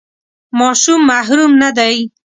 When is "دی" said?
1.77-1.95